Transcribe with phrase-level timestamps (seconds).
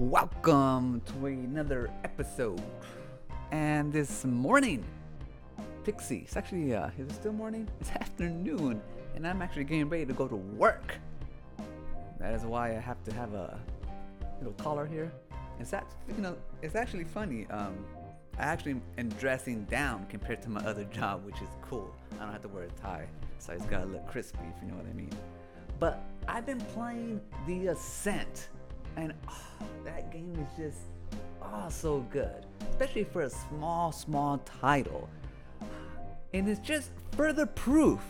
[0.00, 2.62] Welcome to another episode.
[3.50, 4.82] And this morning,
[5.84, 7.68] Pixie, it's actually, uh, is it still morning?
[7.82, 8.80] It's afternoon,
[9.14, 10.94] and I'm actually getting ready to go to work.
[12.18, 13.60] That is why I have to have a
[14.38, 15.12] little collar here.
[15.58, 15.86] It's that,
[16.16, 17.46] you know, it's actually funny.
[17.50, 17.84] Um,
[18.38, 21.94] I actually am dressing down compared to my other job, which is cool.
[22.12, 23.06] I don't have to wear a tie,
[23.38, 25.12] so it's gotta look crispy, if you know what I mean.
[25.78, 28.48] But I've been playing The Ascent,
[28.96, 30.78] and oh, that game is just
[31.42, 35.08] oh so good, especially for a small, small title.
[36.32, 38.00] And it's just further proof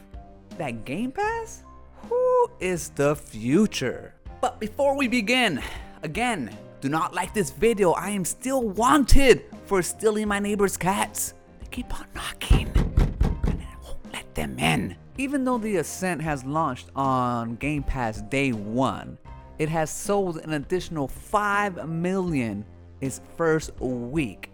[0.59, 1.65] that Game Pass,
[2.09, 4.15] who is the future.
[4.41, 5.62] But before we begin,
[6.02, 7.93] again, do not like this video.
[7.93, 11.35] I am still wanted for stealing my neighbor's cats.
[11.60, 14.97] They keep on knocking, and I won't let them in.
[15.19, 19.19] Even though The Ascent has launched on Game Pass day one,
[19.61, 22.65] it has sold an additional 5 million
[23.03, 24.51] its first week.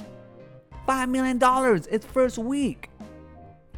[0.88, 1.38] $5 million
[1.88, 2.90] its first week.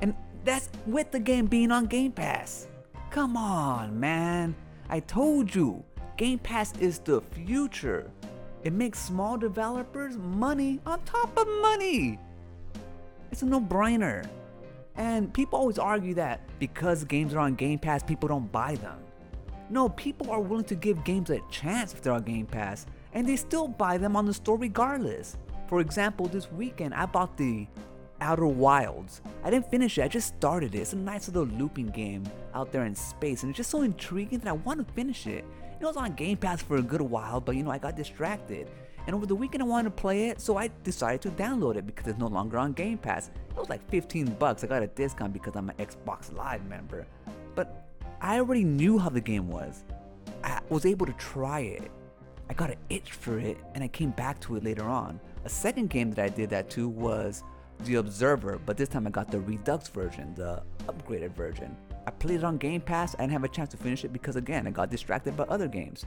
[0.01, 2.67] And that's with the game being on Game Pass.
[3.11, 4.55] Come on, man.
[4.89, 5.84] I told you,
[6.17, 8.11] Game Pass is the future.
[8.62, 12.19] It makes small developers money on top of money.
[13.31, 14.27] It's a no brainer.
[14.97, 18.99] And people always argue that because games are on Game Pass, people don't buy them.
[19.70, 23.28] No, people are willing to give games a chance if they're on Game Pass, and
[23.28, 25.36] they still buy them on the store regardless.
[25.69, 27.66] For example, this weekend I bought the
[28.20, 29.20] Outer Wilds.
[29.44, 30.78] I didn't finish it, I just started it.
[30.78, 34.38] It's a nice little looping game out there in space, and it's just so intriguing
[34.38, 35.44] that I want to finish it.
[35.80, 38.69] It was on Game Pass for a good while, but you know, I got distracted.
[39.06, 41.86] And over the weekend I wanted to play it, so I decided to download it
[41.86, 43.30] because it's no longer on Game Pass.
[43.50, 44.64] It was like 15 bucks.
[44.64, 47.06] I got a discount because I'm an Xbox Live member.
[47.55, 47.88] But
[48.20, 49.84] I already knew how the game was.
[50.42, 51.91] I was able to try it.
[52.50, 55.20] I got an itch for it and I came back to it later on.
[55.44, 57.44] A second game that I did that to was
[57.84, 61.76] The Observer, but this time I got the Redux version, the upgraded version.
[62.06, 63.15] I played it on Game Pass.
[63.15, 65.69] I didn't have a chance to finish it because again, I got distracted by other
[65.69, 66.04] games.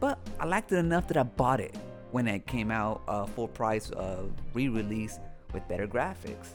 [0.00, 1.76] But I liked it enough that I bought it
[2.10, 5.18] when it came out uh, full price uh, re-release
[5.52, 6.48] with better graphics.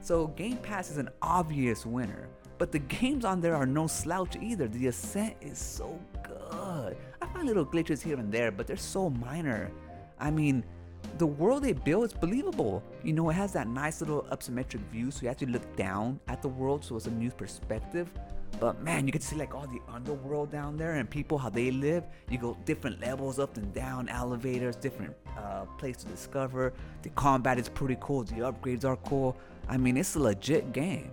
[0.00, 2.28] So Game Pass is an obvious winner,
[2.60, 4.68] but the games on there are no slouch either.
[4.68, 6.94] The Ascent is so good.
[7.22, 9.70] I find little glitches here and there, but they're so minor.
[10.18, 10.62] I mean,
[11.16, 12.82] the world they build is believable.
[13.02, 16.42] You know, it has that nice little isometric view, so you actually look down at
[16.42, 18.10] the world, so it's a new perspective.
[18.60, 21.70] But man, you can see like all the underworld down there and people how they
[21.70, 22.04] live.
[22.28, 26.74] You go different levels up and down, elevators, different uh, place to discover.
[27.00, 28.24] The combat is pretty cool.
[28.24, 29.34] The upgrades are cool.
[29.66, 31.12] I mean, it's a legit game.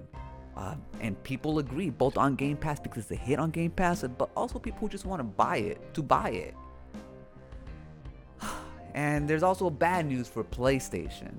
[0.57, 4.29] Uh, and people agree, both on Game Pass because they hit on Game Pass, but
[4.35, 6.55] also people who just want to buy it to buy it.
[8.95, 11.31] And there's also bad news for PlayStation.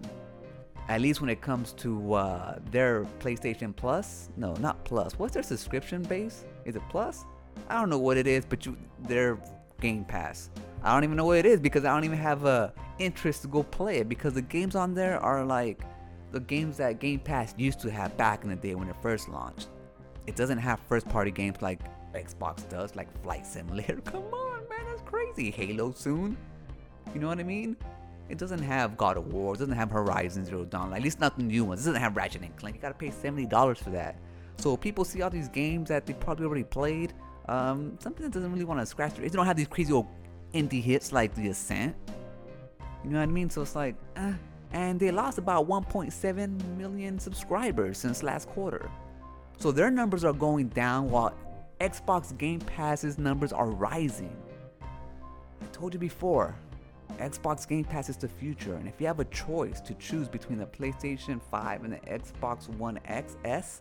[0.88, 4.28] At least when it comes to uh, their PlayStation Plus.
[4.36, 5.18] No, not Plus.
[5.18, 6.44] What's their subscription base?
[6.64, 7.24] Is it Plus?
[7.68, 8.76] I don't know what it is, but you
[9.08, 9.40] their
[9.80, 10.50] Game Pass.
[10.84, 13.48] I don't even know what it is because I don't even have a interest to
[13.48, 15.82] go play it because the games on there are like
[16.32, 19.28] the games that Game Pass used to have back in the day when it first
[19.28, 19.68] launched.
[20.26, 21.80] It doesn't have first party games like
[22.14, 23.96] Xbox does, like Flight Simulator.
[24.04, 25.50] Come on, man, that's crazy.
[25.50, 26.36] Halo soon.
[27.14, 27.76] You know what I mean?
[28.28, 31.36] It doesn't have God of War, it doesn't have Horizon Zero Dawn, at least not
[31.36, 31.80] the new ones.
[31.80, 32.76] It doesn't have Ratchet and Clank.
[32.76, 34.16] You gotta pay $70 for that.
[34.58, 37.14] So people see all these games that they probably already played.
[37.48, 39.22] Um, something that doesn't really want to scratch their.
[39.22, 40.08] They don't have these crazy old
[40.52, 41.96] indie hits like The Ascent.
[43.04, 43.48] You know what I mean?
[43.48, 44.34] So it's like, eh.
[44.72, 48.90] And they lost about 1.7 million subscribers since last quarter.
[49.58, 51.34] So their numbers are going down while
[51.80, 54.36] Xbox Game Pass's numbers are rising.
[54.82, 56.54] I told you before,
[57.18, 60.58] Xbox Game Pass is the future, and if you have a choice to choose between
[60.58, 63.80] the PlayStation 5 and the Xbox One XS,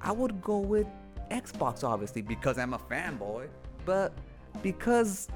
[0.00, 0.86] I would go with
[1.30, 3.48] Xbox obviously because I'm a fanboy,
[3.84, 4.12] but
[4.62, 5.28] because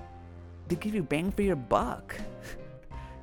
[0.68, 2.14] they give you bang for your buck.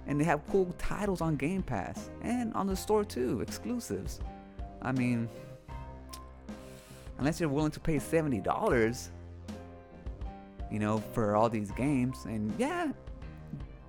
[0.08, 4.20] and they have cool titles on Game Pass and on the store too, exclusives.
[4.82, 5.30] I mean,
[7.18, 9.10] unless you're willing to pay $70,
[10.72, 12.92] you know, for all these games, and yeah,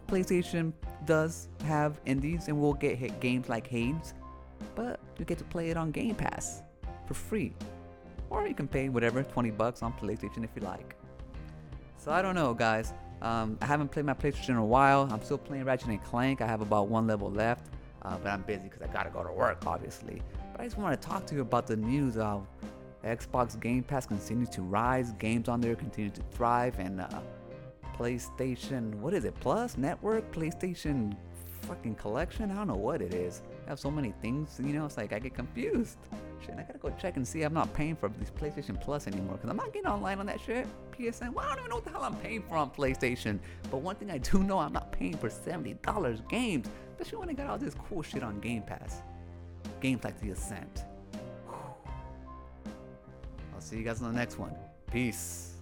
[0.07, 0.73] PlayStation
[1.05, 4.15] does have indies and we'll get hit games like Hades,
[4.75, 6.63] but you get to play it on Game Pass
[7.07, 7.53] for free.
[8.31, 10.97] Or you can pay whatever, 20 bucks on PlayStation if you like.
[11.99, 12.93] So I don't know, guys.
[13.25, 15.09] Um, I haven't played my PlayStation in a while.
[15.11, 16.43] I'm still playing Ratchet and Clank.
[16.43, 17.71] I have about one level left,
[18.03, 20.21] uh, but I'm busy because I gotta go to work, obviously.
[20.53, 22.47] But I just want to talk to you about the news of
[23.03, 27.09] Xbox Game Pass continues to rise, games on there continue to thrive, and uh,
[27.97, 29.35] PlayStation, what is it?
[29.41, 31.17] Plus Network, PlayStation
[31.63, 32.51] fucking collection.
[32.51, 33.41] I don't know what it is.
[33.67, 34.85] I have so many things, you know.
[34.85, 35.97] It's like I get confused.
[36.45, 37.43] Shit, I gotta go check and see.
[37.43, 40.41] I'm not paying for this PlayStation Plus anymore because I'm not getting online on that
[40.41, 40.67] shit.
[40.93, 41.33] PSN.
[41.33, 43.39] Well, I don't even know what the hell I'm paying for on PlayStation.
[43.71, 47.31] But one thing I do know, I'm not paying for seventy dollars games, especially when
[47.31, 49.03] I got all this cool shit on Game Pass.
[49.81, 50.85] Games like The Ascent.
[53.55, 54.55] I'll see you guys on the next one.
[54.91, 55.55] Peace.